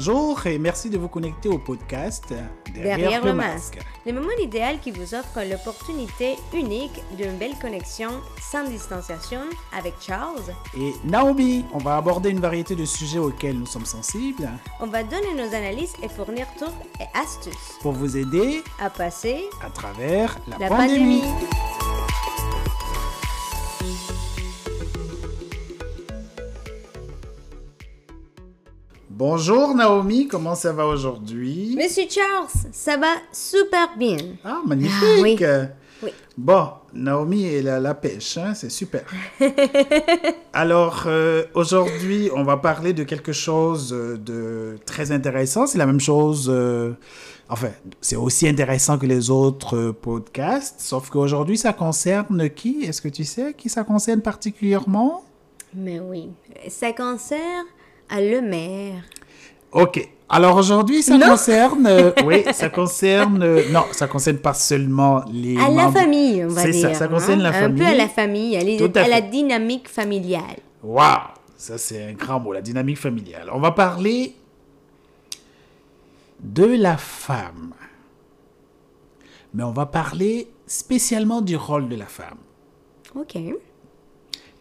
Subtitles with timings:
[0.00, 2.24] Bonjour et merci de vous connecter au podcast
[2.74, 3.76] Derrière, Derrière le le masque.
[3.76, 3.86] masque.
[4.04, 9.40] Le moment idéal qui vous offre l'opportunité unique d'une belle connexion sans distanciation
[9.74, 10.42] avec Charles.
[10.78, 14.50] Et Naomi, on va aborder une variété de sujets auxquels nous sommes sensibles
[14.80, 16.68] On va donner nos analyses et fournir trucs
[17.00, 21.22] et astuces pour vous aider à passer à travers la, la pandémie.
[21.22, 21.75] pandémie.
[29.18, 31.74] Bonjour Naomi, comment ça va aujourd'hui?
[31.74, 34.18] Monsieur Charles, ça va super bien.
[34.44, 35.62] Ah, magnifique Ah,
[36.02, 36.02] oui.
[36.02, 36.10] Oui.
[36.36, 39.06] Bon, Naomi est à la pêche, hein, c'est super.
[40.52, 45.66] Alors, euh, aujourd'hui, on va parler de quelque chose euh, de très intéressant.
[45.66, 46.92] C'est la même chose, euh,
[47.48, 47.70] enfin,
[48.02, 52.84] c'est aussi intéressant que les autres podcasts, sauf qu'aujourd'hui, ça concerne qui?
[52.84, 55.24] Est-ce que tu sais qui ça concerne particulièrement?
[55.72, 56.28] Mais oui,
[56.68, 57.66] ça concerne
[58.08, 59.02] à le maire.
[59.72, 60.08] Ok.
[60.28, 61.28] Alors aujourd'hui, ça Non.
[61.28, 66.44] concerne, euh, oui, ça concerne, euh, non, ça concerne pas seulement les À la famille,
[66.44, 66.88] on va C'est dire.
[66.88, 67.78] ça, ça concerne la Un famille.
[67.82, 70.56] peu à la famille, à, les- à à la dynamique familiale.
[70.82, 71.18] Waouh,
[71.56, 73.48] ça c'est un grand mot, la dynamique familiale.
[73.52, 74.34] On va parler
[76.40, 77.72] de la femme.
[79.54, 82.38] Mais on va parler spécialement du rôle de la femme.
[83.14, 83.36] Ok.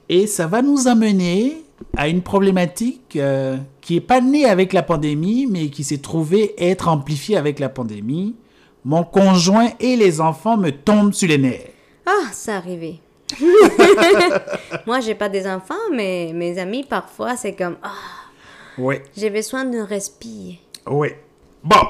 [0.10, 1.64] Et ça va nous amener
[1.98, 6.54] à une problématique euh, qui n'est pas née avec la pandémie, mais qui s'est trouvée
[6.58, 8.36] être amplifiée avec la pandémie.
[8.84, 11.70] Mon conjoint et les enfants me tombent sur les nerfs.
[12.06, 13.00] Ah, ça arrivait.
[14.86, 17.90] Moi, j'ai pas des enfants, mais mes amis, parfois, c'est comme, ah,
[18.78, 18.98] Oui.
[19.18, 20.56] j'ai besoin de respire.
[20.86, 21.10] Oui.
[21.64, 21.82] Bon,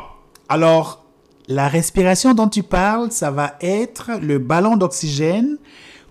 [0.48, 1.04] alors,
[1.50, 5.58] la respiration dont tu parles, ça va être le ballon d'oxygène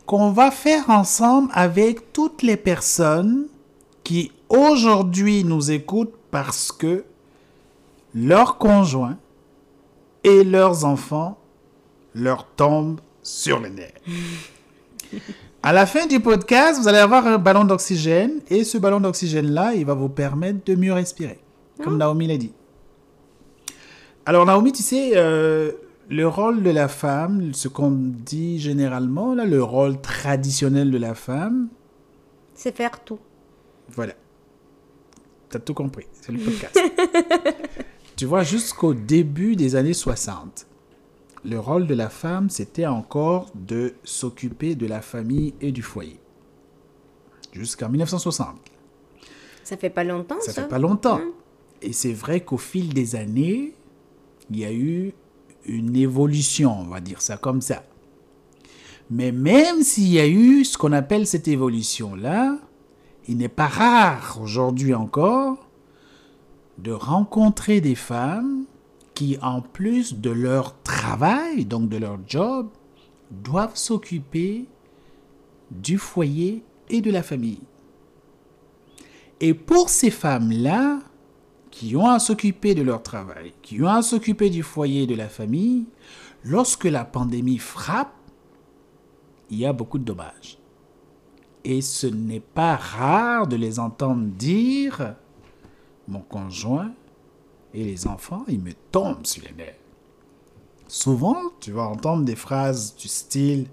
[0.07, 3.47] qu'on va faire ensemble avec toutes les personnes
[4.03, 7.05] qui aujourd'hui nous écoutent parce que
[8.15, 9.17] leurs conjoints
[10.23, 11.39] et leurs enfants
[12.15, 14.01] leur tombent sur les nerfs.
[15.63, 19.75] À la fin du podcast, vous allez avoir un ballon d'oxygène et ce ballon d'oxygène-là,
[19.75, 21.39] il va vous permettre de mieux respirer,
[21.83, 22.53] comme Naomi l'a dit.
[24.27, 25.73] Alors Naomi, tu sais, euh,
[26.09, 31.15] le rôle de la femme, ce qu'on dit généralement, là, le rôle traditionnel de la
[31.15, 31.69] femme,
[32.55, 33.19] C'est faire tout.
[33.89, 34.15] voilà.
[35.49, 36.79] T'as tout compris, c'est le podcast.
[38.17, 40.67] tu vois, jusqu'au début des années 60,
[41.45, 46.19] le rôle de la femme, c'était encore de s'occuper de la famille et du foyer.
[47.53, 48.57] Jusqu'en 1960.
[49.63, 50.53] Ça fait pas longtemps, ça.
[50.53, 51.19] Ça fait pas longtemps.
[51.19, 51.31] Hein?
[51.83, 53.75] Et c'est vrai qu'au fil des années,
[54.51, 55.13] il y a eu
[55.67, 57.85] une évolution, on va dire ça comme ça.
[59.11, 62.57] Mais même s'il y a eu ce qu'on appelle cette évolution-là,
[63.29, 65.69] il n'est pas rare aujourd'hui encore
[66.79, 68.65] de rencontrer des femmes
[69.15, 72.69] qui, en plus de leur travail, donc de leur job,
[73.31, 74.67] doivent s'occuper
[75.71, 77.63] du foyer et de la famille.
[79.41, 81.01] Et pour ces femmes-là,
[81.75, 85.17] qui ont à s'occuper de leur travail, qui ont à s'occuper du foyer et de
[85.17, 85.87] la famille,
[86.45, 88.15] lorsque la pandémie frappe,
[89.51, 90.57] il y a beaucoup de dommages.
[91.65, 95.17] Et ce n'est pas rare de les entendre dire,
[96.07, 96.93] mon conjoint
[97.73, 99.75] et les enfants, ils me tombent sur les nerfs.
[100.87, 103.67] Souvent, tu vas entendre des phrases du style,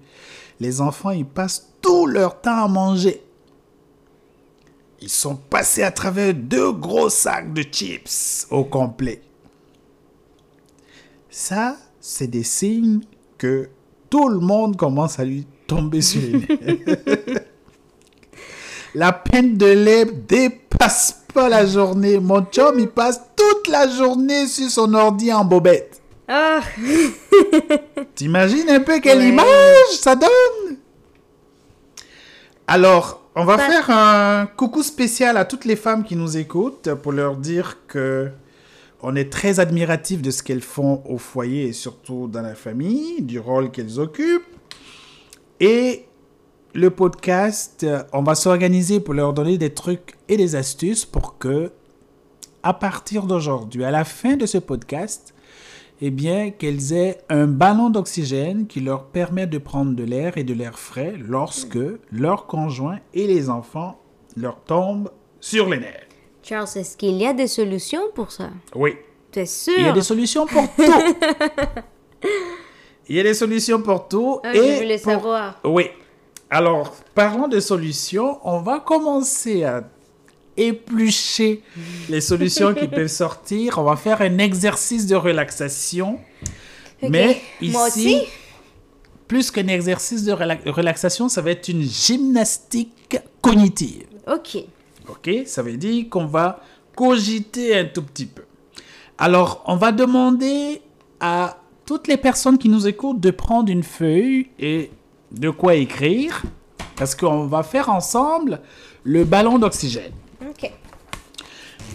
[0.60, 3.22] les enfants, ils passent tout leur temps à manger.
[5.02, 9.22] Ils sont passés à travers deux gros sacs de chips au complet.
[11.30, 13.02] Ça, c'est des signes
[13.38, 13.70] que
[14.10, 17.42] tout le monde commence à lui tomber sur les nerfs.
[18.96, 22.20] la peine de lait dépasse pas la journée.
[22.20, 26.02] Mon chum, il passe toute la journée sur son ordi en bobette.
[26.28, 26.62] Ah,
[28.16, 29.30] T'imagines un peu quelle Ouais.
[29.30, 30.78] image ça donne?
[32.68, 37.12] Alors, on va faire un coucou spécial à toutes les femmes qui nous écoutent pour
[37.12, 38.30] leur dire que
[39.04, 43.22] on est très admiratif de ce qu'elles font au foyer et surtout dans la famille,
[43.22, 44.46] du rôle qu'elles occupent.
[45.60, 46.06] Et
[46.74, 51.72] le podcast, on va s'organiser pour leur donner des trucs et des astuces pour que,
[52.64, 55.34] à partir d'aujourd'hui, à la fin de ce podcast,
[56.02, 60.44] eh bien, qu'elles aient un ballon d'oxygène qui leur permet de prendre de l'air et
[60.44, 61.78] de l'air frais lorsque
[62.12, 64.00] leurs conjoints et les enfants
[64.36, 66.08] leur tombent sur les nerfs.
[66.44, 68.50] Charles, est-ce qu'il y a des solutions pour ça?
[68.76, 68.96] Oui.
[69.32, 69.74] T'es sûr?
[69.78, 70.84] Il y a des solutions pour tout.
[73.10, 74.40] Il y a des solutions pour tout.
[74.44, 75.60] Ah, et je voulais pour- savoir.
[75.64, 75.86] Oui.
[76.50, 78.40] Alors, parlons de solutions.
[78.44, 79.84] On va commencer à
[80.68, 81.62] éplucher
[82.10, 83.78] les solutions qui peuvent sortir.
[83.78, 86.20] On va faire un exercice de relaxation.
[87.08, 88.22] Mais Moi ici, aussi?
[89.28, 94.06] plus qu'un exercice de rela- relaxation, ça va être une gymnastique cognitive.
[94.32, 94.58] Ok.
[95.10, 96.62] Ok, ça veut dire qu'on va
[96.96, 98.44] cogiter un tout petit peu.
[99.18, 100.82] Alors, on va demander
[101.20, 104.92] à toutes les personnes qui nous écoutent de prendre une feuille et
[105.32, 106.44] de quoi écrire,
[106.96, 108.62] parce qu'on va faire ensemble
[109.04, 110.12] le ballon d'oxygène.
[110.50, 110.72] Ok.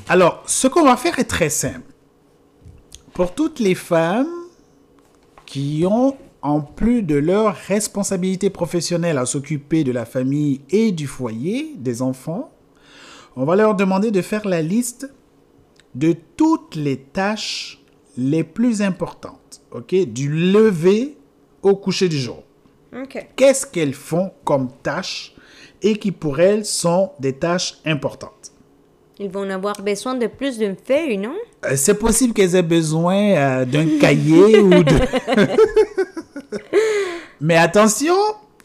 [0.08, 1.92] Alors, ce qu'on va faire est très simple.
[3.12, 4.28] Pour toutes les femmes
[5.46, 11.06] qui ont, en plus de leur responsabilité professionnelle à s'occuper de la famille et du
[11.06, 12.52] foyer, des enfants,
[13.36, 15.10] on va leur demander de faire la liste
[15.94, 17.82] de toutes les tâches
[18.16, 21.16] les plus importantes, ok, du lever
[21.62, 22.42] au coucher du jour.
[22.94, 23.26] Ok.
[23.36, 25.35] Qu'est-ce qu'elles font comme tâches
[25.82, 28.32] et qui pour elles sont des tâches importantes.
[29.18, 31.34] Ils vont avoir besoin de plus d'une feuille, non?
[31.64, 34.94] Euh, C'est possible qu'elles aient besoin euh, d'un cahier ou de...
[37.40, 38.14] Mais attention,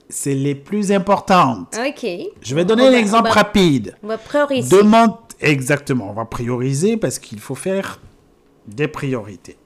[0.10, 1.78] c'est les plus importantes.
[1.88, 2.06] Ok.
[2.42, 3.96] Je vais donner On un exemple va- rapide.
[4.04, 4.76] On va prioriser.
[4.76, 8.00] Demande exactement, on va prioriser parce qu'il faut faire
[8.68, 9.58] des priorités.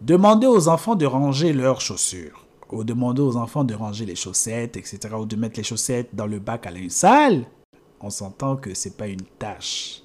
[0.00, 4.76] Demandez aux enfants de ranger leurs chaussures ou demander aux enfants de ranger les chaussettes,
[4.76, 4.98] etc.
[5.18, 7.44] ou de mettre les chaussettes dans le bac à linge sale.
[8.00, 10.02] On s'entend que c'est pas une tâche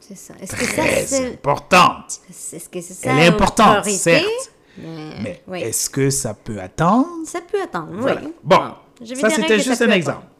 [0.00, 0.34] C'est ça.
[0.40, 1.34] Est-ce que ça, c'est...
[1.34, 2.20] importante.
[2.30, 3.98] Est-ce que c'est ça Elle est importante, priorité?
[3.98, 4.52] certes.
[4.78, 5.60] Mais, Mais oui.
[5.60, 7.06] est-ce que ça peut attendre?
[7.26, 8.22] Ça peut attendre, Voilà.
[8.24, 8.32] oui.
[8.42, 8.60] Bon,
[9.02, 10.18] je ça c'était juste ça un exemple.
[10.18, 10.30] attendre.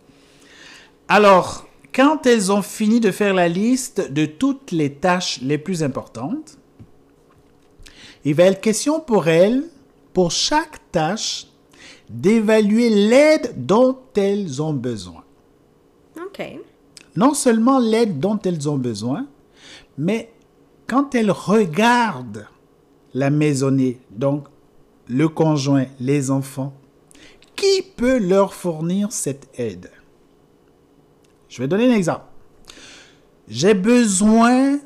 [1.09, 5.83] Alors, quand elles ont fini de faire la liste de toutes les tâches les plus
[5.85, 6.57] importantes,
[8.25, 9.65] il va être question pour elles,
[10.13, 11.47] pour chaque tâche,
[12.09, 15.25] d'évaluer l'aide dont elles ont besoin.
[16.17, 16.43] Ok.
[17.17, 19.27] Non seulement l'aide dont elles ont besoin,
[19.97, 20.33] mais
[20.87, 22.47] quand elles regardent
[23.15, 24.47] la maisonnée, donc
[25.09, 26.75] le conjoint, les enfants,
[27.57, 29.91] qui peut leur fournir cette aide?
[31.49, 32.25] Je vais donner un exemple.
[33.47, 34.81] J'ai besoin,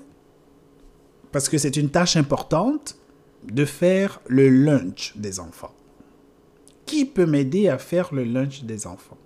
[1.33, 2.97] parce que c'est une tâche importante,
[3.45, 5.73] de faire le lunch des enfants.
[6.89, 9.19] Qui peut m'aider à faire le lunch des enfants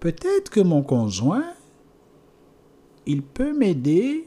[0.00, 1.44] Peut-être que mon conjoint,
[3.04, 4.26] il peut m'aider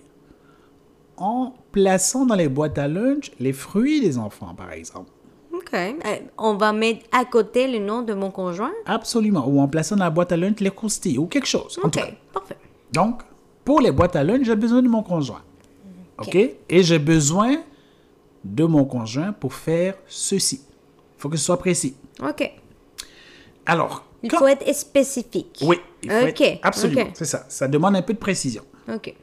[1.18, 5.10] en plaçant dans les boîtes à lunch les fruits des enfants, par exemple.
[5.52, 5.74] Ok.
[5.74, 5.94] Euh,
[6.38, 8.72] on va mettre à côté le nom de mon conjoint?
[8.86, 9.48] Absolument.
[9.48, 11.80] Ou en plaçant dans la boîte à lunch les croustilles ou quelque chose.
[11.84, 12.00] Ok.
[12.32, 12.58] Parfait.
[12.92, 13.22] Donc,
[13.66, 15.42] pour les boîtes à lunch, j'ai besoin de mon conjoint.
[16.20, 16.36] OK?
[16.36, 17.58] Et j'ai besoin
[18.44, 20.62] de mon conjoint pour faire ceci.
[20.68, 21.96] Il faut que ce soit précis.
[22.22, 22.52] Ok.
[23.66, 25.60] Alors, Il quand- faut être spécifique.
[25.62, 27.08] Oui, il faut Ok, être- absolument.
[27.14, 27.46] C'est ça.
[27.50, 28.64] Ça demande un peu de précision.
[28.94, 29.14] Ok.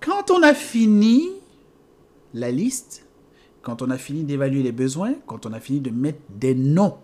[0.00, 1.28] Quand on a fini
[2.34, 3.04] la liste,
[3.62, 6.96] quand on a fini d'évaluer les besoins, quand on a fini de mettre des noms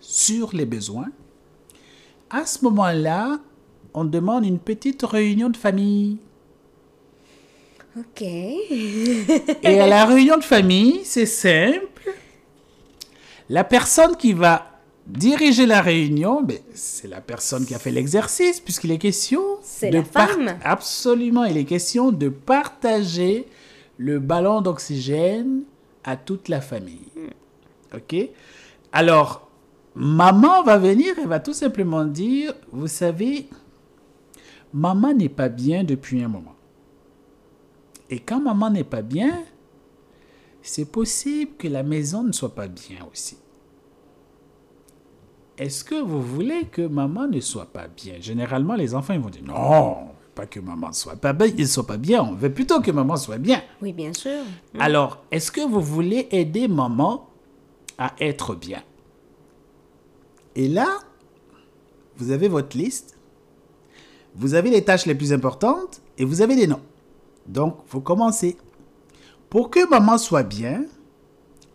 [0.00, 1.08] sur les besoins,
[2.30, 3.38] à ce moment-là,
[3.94, 6.18] on demande une petite réunion de famille.
[7.98, 8.22] Ok.
[8.22, 11.93] Et à la réunion de famille, c'est simple.
[13.48, 14.74] La personne qui va
[15.06, 19.90] diriger la réunion, ben, c'est la personne qui a fait l'exercice, puisqu'il est question C'est
[19.90, 20.56] de la femme.
[20.64, 23.46] Absolument, il est question de partager
[23.98, 25.62] le ballon d'oxygène
[26.04, 27.10] à toute la famille.
[27.94, 28.16] OK
[28.92, 29.48] Alors,
[29.94, 33.48] maman va venir et va tout simplement dire, vous savez,
[34.72, 36.54] maman n'est pas bien depuis un moment.
[38.10, 39.42] Et quand maman n'est pas bien,
[40.66, 43.36] c'est possible que la maison ne soit pas bien aussi.
[45.58, 48.14] Est-ce que vous voulez que maman ne soit pas bien?
[48.18, 51.86] Généralement, les enfants ils vont dire non, pas que maman soit pas bien, ne soit
[51.86, 52.22] pas bien.
[52.22, 53.62] On veut plutôt que maman soit bien.
[53.82, 54.40] Oui, bien sûr.
[54.78, 57.28] Alors, est-ce que vous voulez aider maman
[57.98, 58.82] à être bien?
[60.56, 60.88] Et là,
[62.16, 63.18] vous avez votre liste,
[64.34, 66.82] vous avez les tâches les plus importantes et vous avez des noms.
[67.46, 68.56] Donc, vous commencez.
[69.54, 70.84] Pour que maman soit bien,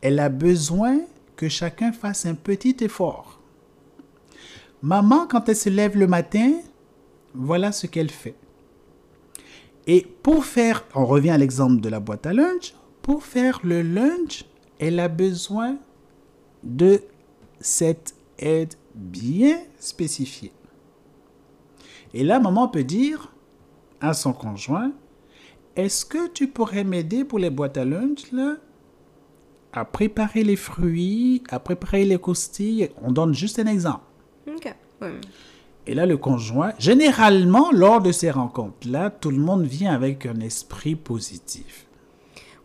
[0.02, 1.00] elle a besoin
[1.38, 3.40] que chacun fasse un petit effort.
[4.82, 6.56] Maman, quand elle se lève le matin,
[7.34, 8.36] voilà ce qu'elle fait.
[9.88, 13.82] Et pour faire, on revient à l'exemple de la boîte à lunch, pour faire le
[13.82, 14.44] lunch,
[14.78, 15.78] elle a besoin
[16.64, 17.02] de
[17.62, 20.52] cette aide bien spécifiée.
[22.14, 23.32] Et là, maman peut dire
[24.02, 24.92] à son conjoint,
[25.80, 28.56] est-ce que tu pourrais m'aider pour les boîtes à lunch, là?
[29.72, 32.90] À préparer les fruits, à préparer les croustilles.
[33.04, 34.02] On donne juste un exemple.
[34.48, 34.74] Ok.
[35.02, 35.08] Oui.
[35.86, 40.40] Et là, le conjoint, généralement, lors de ces rencontres-là, tout le monde vient avec un
[40.40, 41.86] esprit positif.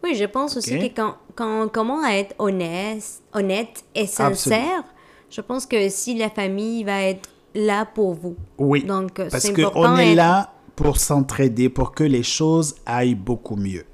[0.02, 4.84] Oui, je pense aussi que quand, quand on commence à être honnête, honnête et sincère,
[5.30, 8.36] je pense que si la famille va être là pour vous.
[8.58, 13.14] Oui, Donc, euh, parce c'est qu'on est là pour s'entraider, pour que les choses aillent
[13.14, 13.84] beaucoup mieux.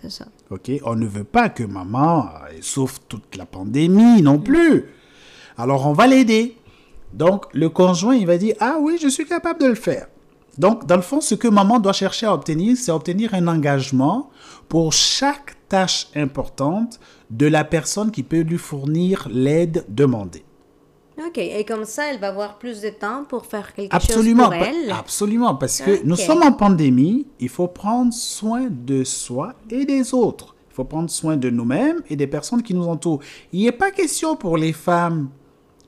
[0.00, 0.26] C'est ça.
[0.50, 4.86] Ok, on ne veut pas que maman euh, souffre toute la pandémie non plus.
[5.56, 6.56] Alors on va l'aider.
[7.12, 10.06] Donc le conjoint il va dire ah oui je suis capable de le faire.
[10.58, 14.30] Donc dans le fond ce que maman doit chercher à obtenir c'est obtenir un engagement
[14.68, 16.98] pour chaque tâche importante
[17.30, 20.44] de la personne qui peut lui fournir l'aide demandée.
[21.26, 21.38] OK.
[21.38, 24.66] Et comme ça, elle va avoir plus de temps pour faire quelque Absolument, chose pour
[24.66, 24.90] elle.
[24.92, 30.14] absolument, parce que nous sommes en pandémie, il faut prendre soin de soi et des
[30.14, 30.54] autres.
[30.70, 33.20] Il faut prendre soin de nous-mêmes et des personnes qui nous entourent.
[33.52, 35.28] Il n'est pas question pour les femmes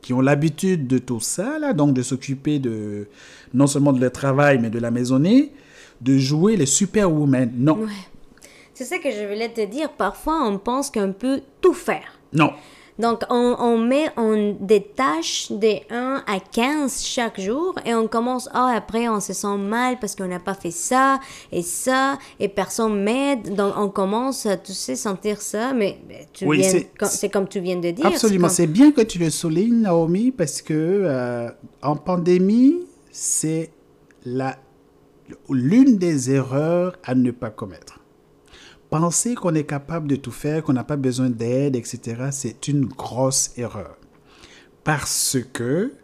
[0.01, 3.07] qui ont l'habitude de tout ça, là, donc de s'occuper de
[3.55, 5.53] non seulement de leur travail, mais de la maisonnée,
[6.01, 7.53] de jouer les superwomen.
[7.57, 7.79] Non,
[8.75, 9.93] C'est ça que je voulais te dire.
[9.93, 12.19] Parfois, on pense qu'on peut tout faire.
[12.33, 12.51] non.
[12.99, 18.07] Donc, on, on met en des tâches de 1 à 15 chaque jour et on
[18.07, 21.19] commence, ah, après, on se sent mal parce qu'on n'a pas fait ça
[21.51, 23.55] et ça et personne m'aide.
[23.55, 25.99] Donc, on commence à, tu sais, sentir ça, mais
[26.33, 28.07] tu Oui, c'est- com- c'est comme tu viens de dire.
[28.07, 31.49] Absolument, c'est bien que tu le soulignes, Naomi, parce que euh,
[31.83, 32.77] en pandémie,
[33.11, 33.71] c'est
[34.25, 34.57] la
[35.49, 38.01] l'une des erreurs à ne pas commettre.
[38.93, 42.85] Penser qu'on est capable de tout faire, qu'on n'a pas besoin d'aide, etc., c'est une
[42.85, 43.97] grosse erreur.
[44.85, 45.95] Parce que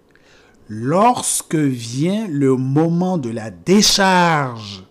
[0.70, 4.86] lorsque vient le moment de la décharge,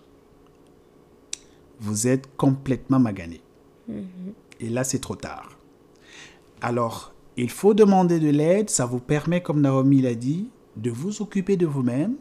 [1.80, 3.40] vous êtes complètement magané.
[4.60, 5.58] Et là, c'est trop tard.
[6.60, 8.70] Alors, il faut demander de l'aide.
[8.70, 12.14] Ça vous permet, comme Naomi l'a dit, de vous occuper de vous-même.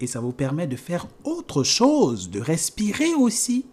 [0.00, 3.66] Et ça vous permet de faire autre chose, de respirer aussi.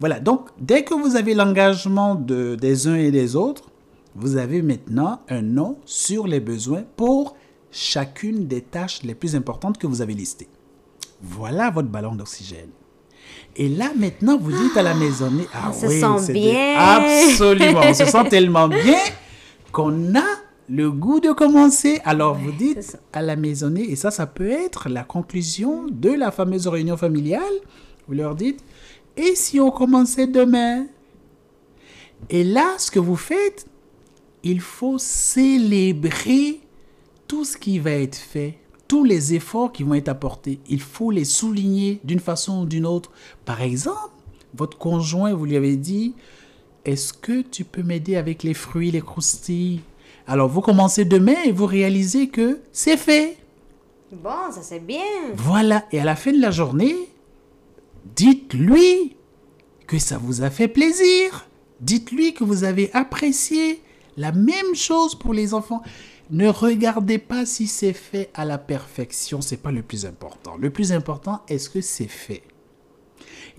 [0.00, 3.70] Voilà, donc dès que vous avez l'engagement de, des uns et des autres,
[4.14, 7.36] vous avez maintenant un nom sur les besoins pour
[7.70, 10.48] chacune des tâches les plus importantes que vous avez listées.
[11.22, 12.70] Voilà votre ballon d'oxygène.
[13.56, 16.76] Et là, maintenant, vous dites à la maisonnée, ah On se sent bien.
[16.78, 18.98] Absolument, on se sent tellement bien
[19.72, 20.24] qu'on a
[20.68, 22.00] le goût de commencer.
[22.04, 26.30] Alors, vous dites à la maisonnée, et ça, ça peut être la conclusion de la
[26.30, 27.42] fameuse réunion familiale.
[28.08, 28.60] Vous leur dites,
[29.16, 30.86] et si on commençait demain?
[32.30, 33.66] Et là, ce que vous faites,
[34.42, 36.60] il faut célébrer
[37.26, 40.60] tout ce qui va être fait, tous les efforts qui vont être apportés.
[40.68, 43.10] Il faut les souligner d'une façon ou d'une autre.
[43.44, 44.10] Par exemple,
[44.54, 46.14] votre conjoint, vous lui avez dit,
[46.84, 49.80] est-ce que tu peux m'aider avec les fruits, les croustilles?
[50.26, 53.36] Alors, vous commencez demain et vous réalisez que c'est fait.
[54.12, 55.00] Bon, ça c'est bien.
[55.36, 56.96] Voilà, et à la fin de la journée,
[58.16, 59.16] dites-lui
[59.86, 61.48] que ça vous a fait plaisir.
[61.80, 63.82] Dites-lui que vous avez apprécié
[64.16, 65.82] la même chose pour les enfants.
[66.30, 70.56] Ne regardez pas si c'est fait à la perfection, c'est pas le plus important.
[70.56, 72.42] Le plus important, est-ce que c'est fait?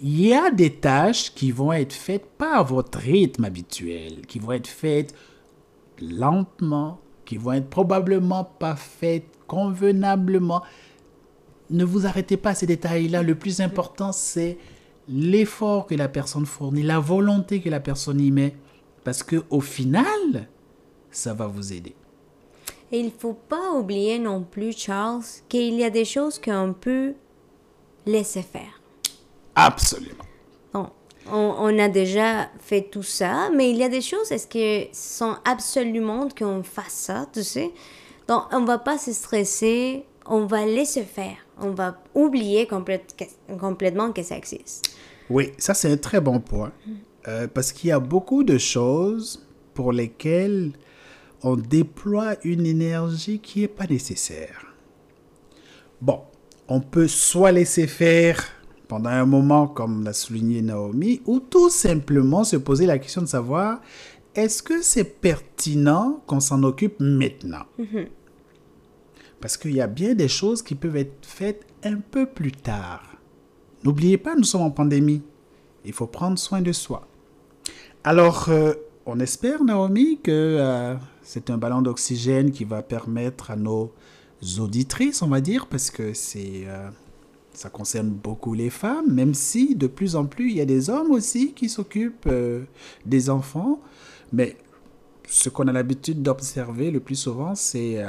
[0.02, 4.40] Il y a des tâches qui vont être faites pas à votre rythme habituel, qui
[4.40, 5.14] vont être faites
[6.02, 10.64] lentement, qui vont être probablement pas faites convenablement
[11.74, 13.24] ne vous arrêtez pas à ces détails-là.
[13.24, 14.58] Le plus important, c'est
[15.10, 18.56] l'effort que la personne fournit, la volonté que la personne y met.
[19.04, 20.48] Parce que au final,
[21.12, 21.96] ça va vous aider.
[22.92, 27.16] Et il faut pas oublier non plus, Charles, qu'il y a des choses qu'on peut
[28.06, 28.82] laisser faire.
[29.56, 30.24] Absolument.
[30.74, 30.88] Bon,
[31.32, 34.94] on, on a déjà fait tout ça, mais il y a des choses, est-ce que
[34.94, 37.72] sont absolument qu'on fasse ça, tu sais?
[38.28, 41.38] Donc, on va pas se stresser, on va laisser faire.
[41.60, 43.16] On va oublier complète-
[43.60, 44.96] complètement que ça existe.
[45.30, 46.72] Oui, ça c'est un très bon point.
[47.28, 50.72] Euh, parce qu'il y a beaucoup de choses pour lesquelles
[51.42, 54.66] on déploie une énergie qui n'est pas nécessaire.
[56.02, 56.22] Bon,
[56.68, 58.44] on peut soit laisser faire
[58.88, 63.28] pendant un moment, comme l'a souligné Naomi, ou tout simplement se poser la question de
[63.28, 63.82] savoir
[64.36, 67.64] est-ce que c'est pertinent qu'on s'en occupe maintenant?
[69.44, 73.18] Parce qu'il y a bien des choses qui peuvent être faites un peu plus tard.
[73.84, 75.22] N'oubliez pas, nous sommes en pandémie.
[75.84, 77.06] Il faut prendre soin de soi.
[78.06, 78.72] Alors, euh,
[79.06, 83.92] on espère, Naomi, que euh, c'est un ballon d'oxygène qui va permettre à nos
[84.60, 86.88] auditrices, on va dire, parce que c'est, euh,
[87.52, 90.90] ça concerne beaucoup les femmes, même si de plus en plus, il y a des
[90.90, 92.30] hommes aussi qui s'occupent
[93.06, 93.82] des enfants.
[94.32, 94.56] Mais
[95.28, 98.02] ce qu'on a l'habitude d'observer le plus souvent, c'est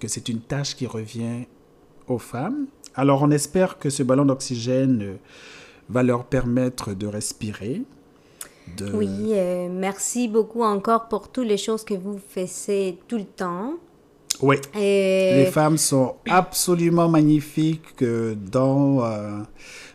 [0.00, 1.44] que c'est une tâche qui revient
[2.08, 2.66] aux femmes.
[2.94, 5.16] Alors on espère que ce ballon d'oxygène euh,
[5.88, 7.82] va leur permettre de respirer.
[8.92, 13.74] Oui, euh, merci beaucoup encore pour toutes les choses que vous faites tout le temps.
[14.42, 14.56] Oui.
[14.74, 19.40] Et Les femmes sont absolument magnifiques euh, dans euh,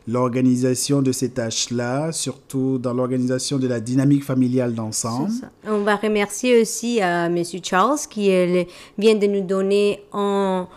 [0.08, 5.32] l'organisation de ces tâches-là, surtout dans l'organisation de la dynamique familiale d'ensemble.
[5.66, 7.44] On va remercier aussi à M.
[7.64, 8.64] Charles qui euh,
[8.98, 10.68] vient de nous donner en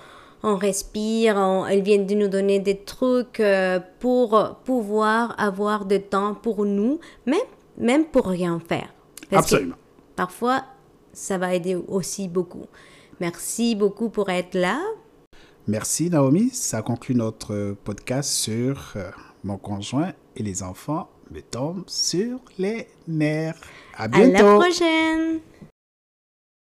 [0.42, 5.96] on respire, on, elle vient de nous donner des trucs euh, pour pouvoir avoir de
[5.96, 7.38] temps pour nous, même,
[7.76, 8.88] même pour rien faire.
[9.30, 9.76] Parce que Absolument.
[10.14, 10.64] parfois,
[11.12, 12.66] ça va aider aussi beaucoup.
[13.20, 14.80] Merci beaucoup pour être là.
[15.66, 19.10] Merci Naomi, ça conclut notre podcast sur euh,
[19.44, 23.60] mon conjoint et les enfants me tombent sur les nerfs.
[23.94, 24.32] À À bientôt.
[24.32, 25.40] la prochaine!